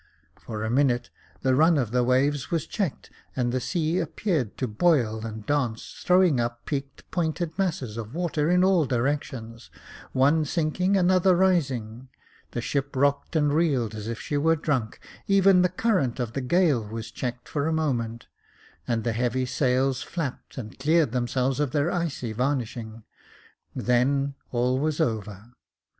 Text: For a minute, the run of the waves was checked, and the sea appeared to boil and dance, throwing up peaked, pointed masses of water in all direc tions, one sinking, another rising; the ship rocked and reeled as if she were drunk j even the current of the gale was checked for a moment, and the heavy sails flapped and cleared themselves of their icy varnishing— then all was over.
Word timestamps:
For 0.39 0.63
a 0.63 0.69
minute, 0.71 1.11
the 1.43 1.53
run 1.53 1.77
of 1.77 1.91
the 1.91 2.03
waves 2.03 2.49
was 2.49 2.65
checked, 2.65 3.11
and 3.35 3.51
the 3.51 3.59
sea 3.61 3.99
appeared 3.99 4.57
to 4.57 4.67
boil 4.67 5.23
and 5.27 5.45
dance, 5.45 6.01
throwing 6.03 6.39
up 6.39 6.65
peaked, 6.65 7.03
pointed 7.11 7.55
masses 7.59 7.97
of 7.97 8.15
water 8.15 8.49
in 8.49 8.63
all 8.63 8.87
direc 8.87 9.21
tions, 9.21 9.69
one 10.11 10.43
sinking, 10.43 10.97
another 10.97 11.35
rising; 11.35 12.09
the 12.49 12.61
ship 12.61 12.95
rocked 12.95 13.35
and 13.35 13.53
reeled 13.53 13.93
as 13.93 14.07
if 14.07 14.19
she 14.19 14.37
were 14.37 14.55
drunk 14.55 14.99
j 15.27 15.35
even 15.35 15.61
the 15.61 15.69
current 15.69 16.19
of 16.19 16.33
the 16.33 16.41
gale 16.41 16.83
was 16.83 17.11
checked 17.11 17.47
for 17.47 17.67
a 17.67 17.71
moment, 17.71 18.25
and 18.87 19.03
the 19.03 19.13
heavy 19.13 19.45
sails 19.45 20.01
flapped 20.01 20.57
and 20.57 20.79
cleared 20.79 21.11
themselves 21.11 21.59
of 21.59 21.73
their 21.73 21.91
icy 21.91 22.33
varnishing— 22.33 23.03
then 23.75 24.33
all 24.51 24.79
was 24.79 24.99
over. 24.99 25.51